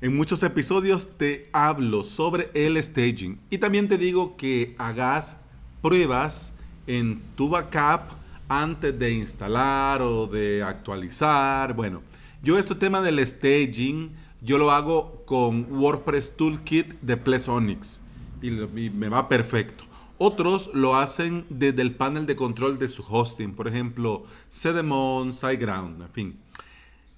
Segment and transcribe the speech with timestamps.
[0.00, 5.40] En muchos episodios te hablo sobre el staging y también te digo que hagas
[5.82, 6.54] pruebas
[6.86, 8.16] en tu backup
[8.48, 11.74] antes de instalar o de actualizar.
[11.74, 12.02] Bueno,
[12.44, 18.00] yo este tema del staging, yo lo hago con WordPress Toolkit de Plesonics
[18.40, 19.82] y, me va perfecto.
[20.16, 26.02] Otros lo hacen desde el panel de control de su hosting, por ejemplo, Cedemon, SiteGround,
[26.02, 26.36] en fin.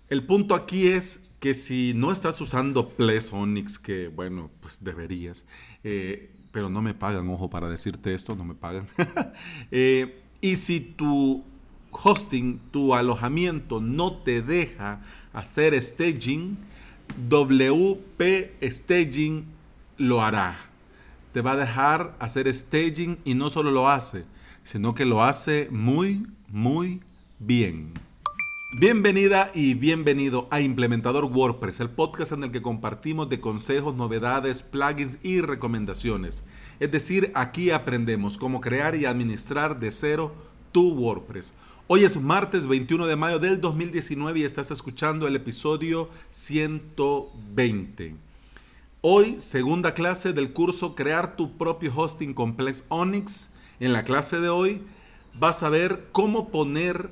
[0.09, 5.47] El punto aquí es que si no estás usando Ples Onyx, que bueno, pues deberías,
[5.83, 8.87] eh, pero no me pagan, ojo, para decirte esto, no me pagan.
[9.71, 11.45] Eh, y si tu
[11.91, 15.01] hosting, tu alojamiento no te deja
[15.33, 16.57] hacer staging,
[17.29, 19.45] WP Staging
[19.97, 20.59] lo hará.
[21.33, 24.25] Te va a dejar hacer staging y no solo lo hace,
[24.63, 27.01] sino que lo hace muy, muy
[27.39, 27.93] bien.
[28.73, 34.63] Bienvenida y bienvenido a Implementador WordPress, el podcast en el que compartimos de consejos, novedades,
[34.63, 36.45] plugins y recomendaciones.
[36.79, 40.33] Es decir, aquí aprendemos cómo crear y administrar de cero
[40.71, 41.53] tu WordPress.
[41.89, 48.15] Hoy es martes 21 de mayo del 2019 y estás escuchando el episodio 120.
[49.01, 53.51] Hoy, segunda clase del curso Crear tu propio hosting complex Onyx.
[53.81, 54.81] En la clase de hoy
[55.41, 57.11] vas a ver cómo poner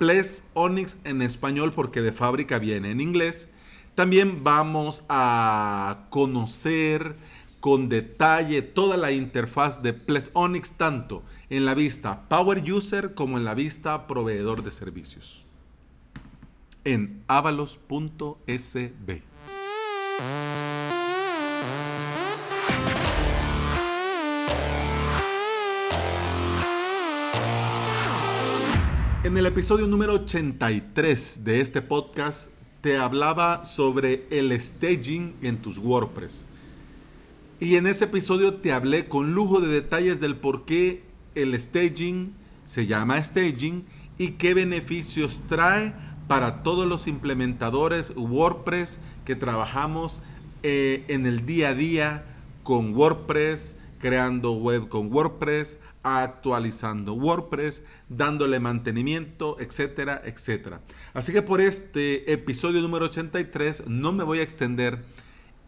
[0.00, 3.50] Ples Onyx en español porque de fábrica viene en inglés.
[3.94, 7.16] También vamos a conocer
[7.60, 13.36] con detalle toda la interfaz de Ples Onyx tanto en la vista Power User como
[13.36, 15.44] en la vista Proveedor de Servicios.
[16.84, 19.20] En avalos.sb.
[29.30, 32.50] En el episodio número 83 de este podcast
[32.80, 36.46] te hablaba sobre el staging en tus WordPress.
[37.60, 41.04] Y en ese episodio te hablé con lujo de detalles del por qué
[41.36, 42.34] el staging
[42.64, 43.84] se llama staging
[44.18, 45.94] y qué beneficios trae
[46.26, 50.20] para todos los implementadores WordPress que trabajamos
[50.64, 52.24] eh, en el día a día
[52.64, 60.80] con WordPress, creando web con WordPress, actualizando WordPress, dándole mantenimiento, etcétera, etcétera.
[61.12, 64.98] Así que por este episodio número 83 no me voy a extender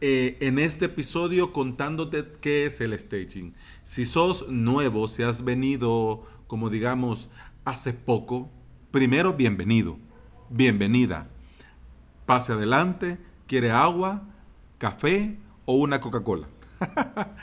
[0.00, 3.54] eh, en este episodio contándote qué es el staging.
[3.84, 7.30] Si sos nuevo, si has venido, como digamos,
[7.64, 8.50] hace poco,
[8.90, 9.98] primero bienvenido,
[10.50, 11.28] bienvenida.
[12.26, 14.22] Pase adelante, quiere agua,
[14.78, 16.48] café o una Coca-Cola.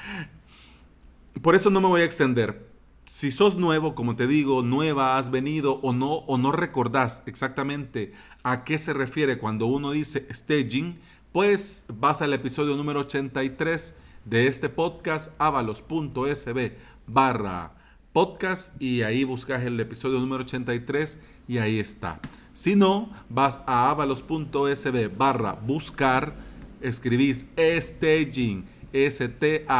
[1.42, 2.68] Por eso no me voy a extender,
[3.10, 8.14] si sos nuevo, como te digo, nueva, has venido o no, o no recordás exactamente
[8.44, 11.00] a qué se refiere cuando uno dice staging,
[11.32, 16.74] pues vas al episodio número 83 de este podcast, avalos.sb
[17.08, 17.74] barra
[18.14, 21.18] podcast y ahí buscas el episodio número 83
[21.48, 22.20] y ahí está.
[22.54, 26.36] Si no, vas a avalos.sb barra buscar,
[26.80, 29.80] escribís staging, S-T-A-G-I-N-G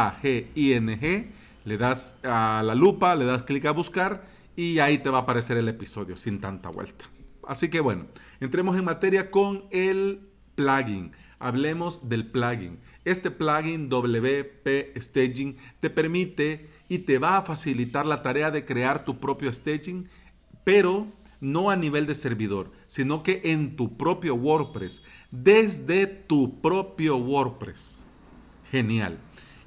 [1.64, 4.24] le das a la lupa, le das clic a buscar
[4.56, 7.04] y ahí te va a aparecer el episodio sin tanta vuelta.
[7.46, 8.06] Así que bueno,
[8.40, 11.12] entremos en materia con el plugin.
[11.38, 12.78] Hablemos del plugin.
[13.04, 19.04] Este plugin WP Staging te permite y te va a facilitar la tarea de crear
[19.04, 20.08] tu propio staging,
[20.64, 21.06] pero
[21.40, 28.04] no a nivel de servidor, sino que en tu propio WordPress, desde tu propio WordPress.
[28.70, 29.18] Genial.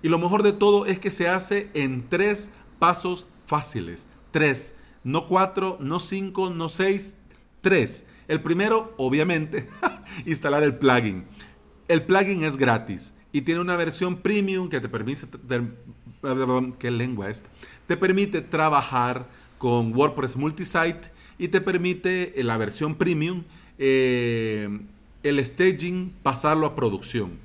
[0.04, 4.06] Y lo mejor de todo es que se hace en tres pasos fáciles.
[4.32, 7.18] Tres, no cuatro, no cinco, no seis,
[7.62, 8.06] tres.
[8.28, 9.68] El primero, obviamente,
[10.26, 11.24] instalar el plugin.
[11.88, 15.26] El plugin es gratis y tiene una versión premium que te permite,
[16.78, 17.50] ¿qué lengua esta?
[17.88, 19.28] Te permite trabajar
[19.58, 23.44] con WordPress Multisite y te permite en la versión premium
[23.78, 24.70] eh,
[25.24, 27.40] el staging pasarlo a producción.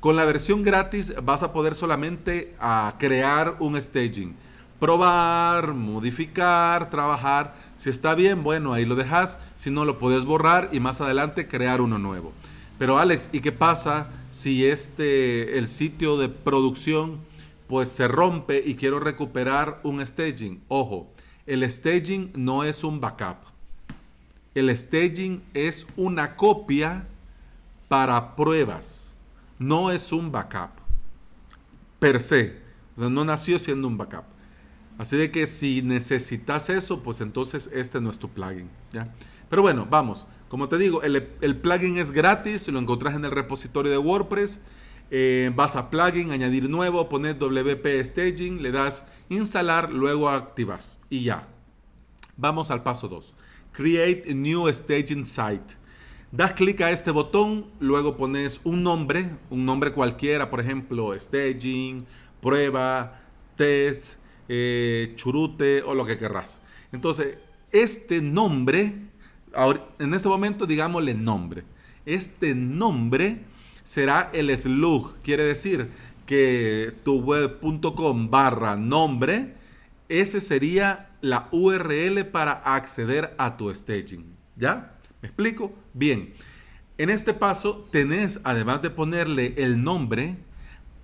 [0.00, 2.54] Con la versión gratis vas a poder solamente
[2.98, 4.36] crear un staging.
[4.78, 7.56] Probar, modificar, trabajar.
[7.78, 9.38] Si está bien, bueno, ahí lo dejas.
[9.56, 12.32] Si no, lo puedes borrar y más adelante crear uno nuevo.
[12.78, 17.18] Pero Alex, ¿y qué pasa si este, el sitio de producción
[17.66, 20.60] pues se rompe y quiero recuperar un staging?
[20.68, 21.08] Ojo,
[21.44, 23.38] el staging no es un backup.
[24.54, 27.04] El staging es una copia
[27.88, 29.08] para pruebas
[29.58, 30.70] no es un backup
[31.98, 32.58] per se.
[32.96, 34.24] O sea, no nació siendo un backup.
[34.98, 38.68] Así de que si necesitas eso, pues entonces este no es tu plugin.
[38.92, 39.14] ¿ya?
[39.48, 40.26] Pero bueno, vamos.
[40.48, 44.60] Como te digo, el, plugin es gratis, lo encontrás en el repositorio de WordPress.
[45.10, 51.22] Eh, vas a plugin, añadir nuevo, pones WP Staging, le das instalar, luego activas y
[51.22, 51.48] ya.
[52.36, 53.34] Vamos al paso 2.
[53.72, 55.76] Create a new staging site.
[56.30, 62.04] Das clic a este botón, luego pones un nombre, un nombre cualquiera, por ejemplo, staging,
[62.42, 63.18] prueba,
[63.56, 64.16] test,
[64.46, 66.60] eh, churute o lo que querrás.
[66.92, 67.38] Entonces,
[67.72, 68.94] este nombre,
[69.98, 71.64] en este momento digámosle nombre.
[72.04, 73.40] Este nombre
[73.82, 75.88] será el slug, quiere decir
[76.26, 79.54] que tu web.com barra nombre,
[80.10, 84.36] ese sería la URL para acceder a tu staging.
[84.56, 84.97] ¿Ya?
[85.22, 85.72] ¿Me explico?
[85.94, 86.34] Bien.
[86.96, 90.36] En este paso tenés, además de ponerle el nombre,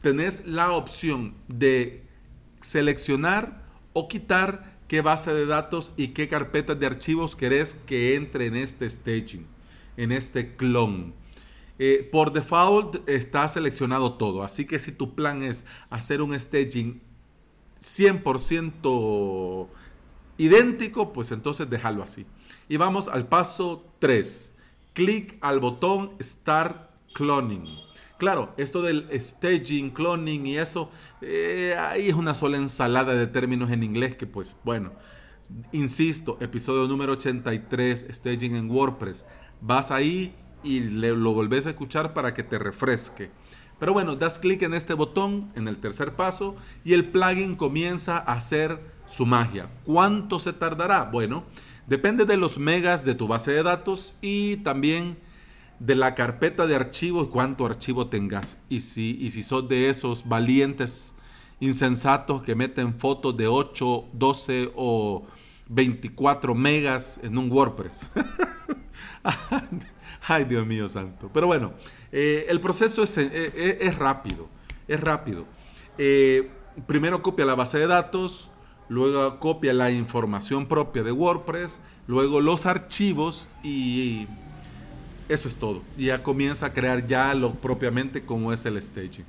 [0.03, 2.03] tenés la opción de
[2.61, 3.63] seleccionar
[3.93, 8.57] o quitar qué base de datos y qué carpetas de archivos querés que entre en
[8.57, 9.47] este staging,
[9.97, 11.15] en este clon.
[11.79, 17.01] Eh, por default está seleccionado todo, así que si tu plan es hacer un staging
[17.81, 19.69] 100%
[20.39, 22.27] idéntico, pues entonces déjalo así.
[22.69, 24.55] Y vamos al paso 3.
[24.93, 27.67] Clic al botón Start Cloning.
[28.17, 30.89] Claro, esto del staging, cloning y eso,
[31.21, 34.93] eh, ahí es una sola ensalada de términos en inglés que pues bueno,
[35.73, 39.27] insisto, episodio número 83, staging en WordPress.
[39.61, 43.31] Vas ahí y lo volvés a escuchar para que te refresque.
[43.79, 48.19] Pero bueno, das clic en este botón, en el tercer paso, y el plugin comienza
[48.19, 49.69] a hacer su magia.
[49.85, 51.05] ¿Cuánto se tardará?
[51.05, 51.45] Bueno,
[51.87, 55.19] depende de los megas de tu base de datos y también
[55.79, 58.59] de la carpeta de archivos, cuánto archivo tengas.
[58.69, 61.15] Y si, y si sos de esos valientes
[61.61, 65.27] insensatos que meten fotos de 8, 12 o
[65.69, 68.11] 24 megas en un WordPress.
[70.27, 71.31] Ay, Dios mío santo.
[71.33, 71.75] Pero bueno,
[72.13, 74.49] eh, el proceso es, eh, eh, es, rápido.
[74.89, 75.47] Es rápido.
[76.87, 78.51] primero copia la base de datos,
[78.89, 84.27] luego copia la información propia de WordPress, luego los archivos y
[85.29, 85.83] eso es todo.
[85.97, 89.25] Ya comienza a crear ya lo propiamente como es el staging.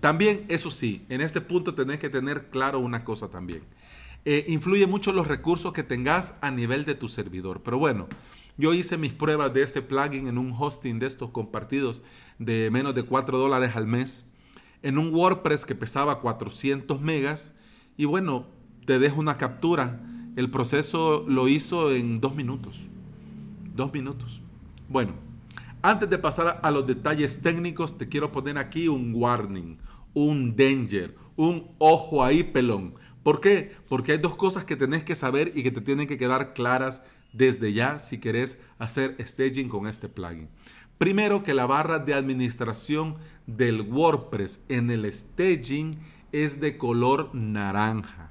[0.00, 3.62] También, eso sí, en este punto tenés que tener claro una cosa también.
[4.24, 7.62] Eh, influye mucho los recursos que tengas a nivel de tu servidor.
[7.62, 8.08] Pero bueno,
[8.58, 12.02] yo hice mis pruebas de este plugin en un hosting de estos compartidos
[12.38, 14.26] de menos de 4 dólares al mes.
[14.82, 17.54] En un WordPress que pesaba 400 megas.
[17.96, 18.46] Y bueno,
[18.86, 20.00] te dejo una captura.
[20.36, 22.80] El proceso lo hizo en dos minutos.
[23.74, 24.40] Dos minutos.
[24.88, 25.12] Bueno,
[25.82, 29.76] antes de pasar a los detalles técnicos, te quiero poner aquí un warning,
[30.14, 32.94] un danger, un ojo ahí pelón.
[33.22, 33.72] ¿Por qué?
[33.88, 37.02] Porque hay dos cosas que tenés que saber y que te tienen que quedar claras
[37.32, 40.48] desde ya si querés hacer staging con este plugin.
[40.96, 43.16] Primero que la barra de administración
[43.46, 45.98] del WordPress en el staging
[46.32, 48.25] es de color naranja.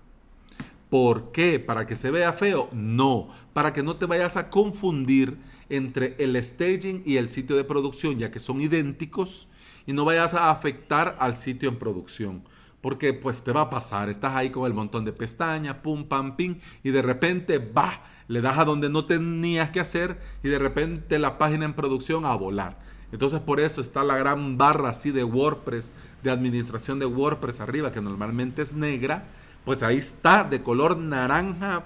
[0.90, 1.60] ¿Por qué?
[1.60, 2.70] ¿Para que se vea feo?
[2.72, 5.38] No, para que no te vayas a confundir
[5.70, 9.48] entre el staging y el sitio de producción, ya que son idénticos
[9.88, 12.44] y no vayas a afectar al sitio en producción.
[12.82, 16.36] Porque pues te va a pasar, estás ahí con el montón de pestañas, pum, pam,
[16.36, 20.60] pim, y de repente, va, le das a donde no tenías que hacer y de
[20.60, 22.80] repente la página en producción a volar.
[23.12, 25.92] Entonces por eso está la gran barra así de WordPress,
[26.24, 29.28] de administración de WordPress arriba, que normalmente es negra,
[29.66, 31.86] pues ahí está de color naranja,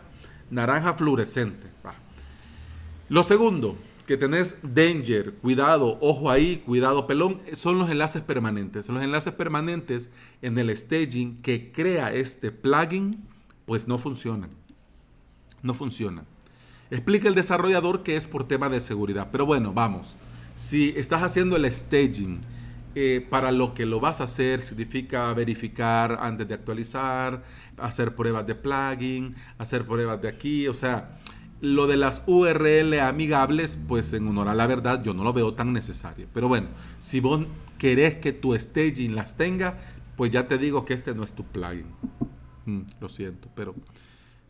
[0.51, 1.67] naranja fluorescente.
[3.07, 8.87] Lo segundo, que tenés danger, cuidado, ojo ahí, cuidado pelón, son los enlaces permanentes.
[8.87, 10.11] Los enlaces permanentes
[10.43, 13.23] en el staging que crea este plugin,
[13.65, 14.51] pues no funcionan.
[15.63, 16.25] No funcionan.
[16.91, 19.29] Explica el desarrollador que es por tema de seguridad.
[19.31, 20.13] Pero bueno, vamos.
[20.55, 22.41] Si estás haciendo el staging
[23.01, 27.45] eh, para lo que lo vas a hacer, significa verificar antes de actualizar,
[27.77, 31.17] hacer pruebas de plugin, hacer pruebas de aquí, o sea,
[31.61, 35.53] lo de las URL amigables, pues en honor a la verdad, yo no lo veo
[35.53, 36.27] tan necesario.
[36.33, 37.45] Pero bueno, si vos
[37.77, 39.79] querés que tu staging las tenga,
[40.17, 41.85] pues ya te digo que este no es tu plugin.
[42.65, 43.75] Mm, lo siento, pero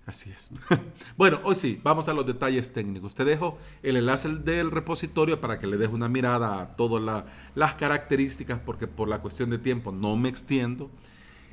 [0.10, 0.52] así es.
[1.18, 3.16] bueno, hoy sí, vamos a los detalles técnicos.
[3.16, 7.26] Te dejo el enlace del repositorio para que le des una mirada a todas
[7.56, 10.90] las características, porque por la cuestión de tiempo no me extiendo.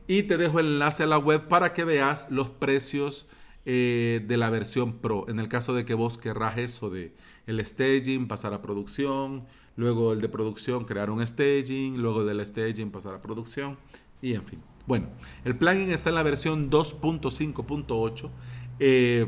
[0.08, 3.26] Y te dejo el enlace a la web para que veas los precios
[3.64, 5.26] eh, de la versión Pro.
[5.28, 7.14] En el caso de que vos querrás eso de
[7.46, 9.44] el staging, pasar a producción,
[9.76, 13.76] luego el de producción, crear un staging, luego del staging, pasar a producción
[14.22, 14.75] y en fin.
[14.86, 15.08] Bueno,
[15.44, 18.30] el plugin está en la versión 2.5.8.
[18.78, 19.26] Eh,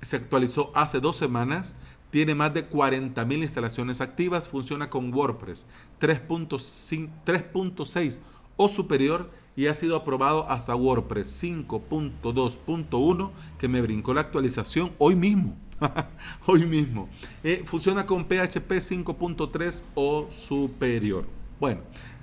[0.00, 1.76] se actualizó hace dos semanas.
[2.10, 5.66] tiene más de 40.000 instalaciones activas, funciona con WordPress
[6.00, 8.20] 3.6
[8.56, 15.16] o superior y ha sido aprobado hasta WordPress 5.2.1 que me brincó la actualización hoy
[15.16, 15.56] mismo.
[16.46, 17.08] hoy mismo.
[17.42, 21.26] Eh, funciona con PHP 5.3 o superior.
[21.60, 21.82] Bueno,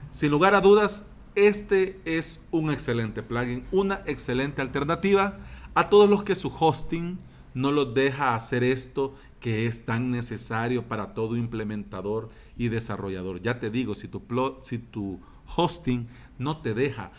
[0.10, 5.40] sin lugar a dudas, este es un excelente plugin, una excelente alternativa
[5.74, 7.18] a todos los que su hosting
[7.54, 13.42] no los deja hacer esto que es tan necesario para todo implementador y desarrollador.
[13.42, 14.22] Ya te digo, si tu,
[14.62, 15.20] si tu
[15.56, 16.08] hosting
[16.38, 17.12] no te deja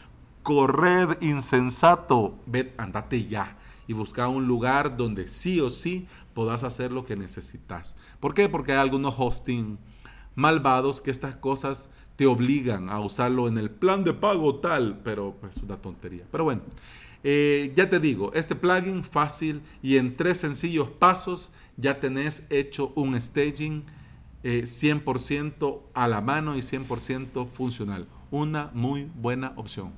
[0.42, 6.92] correr insensato, ve, andate ya y busca un lugar donde sí o sí puedas hacer
[6.92, 7.97] lo que necesitas.
[8.21, 8.49] ¿Por qué?
[8.49, 9.78] Porque hay algunos hosting
[10.35, 11.90] malvados que estas cosas
[12.26, 16.25] obligan a usarlo en el plan de pago tal, pero es una tontería.
[16.31, 16.62] Pero bueno,
[17.25, 22.93] eh, ya te digo, este plugin fácil y en tres sencillos pasos ya tenés hecho
[22.97, 23.85] un staging
[24.43, 28.07] 100% eh, a la mano y 100% funcional.
[28.31, 29.93] Una muy buena opción.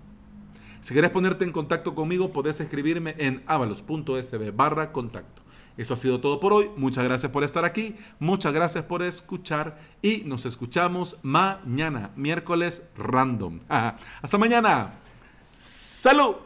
[0.81, 5.44] Si quieres ponerte en contacto conmigo, podés escribirme en avalos.sb barra contacto.
[5.77, 6.71] Eso ha sido todo por hoy.
[6.77, 7.97] Muchas gracias por estar aquí.
[8.19, 9.79] Muchas gracias por escuchar.
[10.03, 13.61] Y nos escuchamos mañana, miércoles random.
[13.69, 14.95] Hasta mañana.
[15.53, 16.37] Salud.